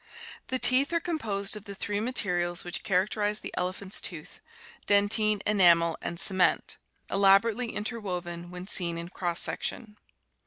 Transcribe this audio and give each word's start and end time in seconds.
The 0.47 0.57
teeth 0.57 0.91
are 0.93 0.99
com 0.99 1.19
posed 1.19 1.55
of 1.55 1.65
the 1.65 1.75
three 1.75 1.99
materials 1.99 2.63
which 2.63 2.81
char 2.81 3.05
acterize 3.05 3.39
the 3.41 3.53
elephant's 3.55 4.01
tooth— 4.01 4.39
dentine, 4.87 5.43
enamel, 5.45 5.95
and 6.01 6.19
cement— 6.19 6.77
elaborately 7.11 7.75
inter 7.75 7.99
woven 7.99 8.49
when 8.49 8.65
seen 8.65 8.97
in 8.97 9.09
cross 9.09 9.39
section. 9.39 9.97